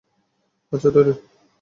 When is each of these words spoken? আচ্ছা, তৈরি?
আচ্ছা, 0.73 0.89
তৈরি? 0.89 1.13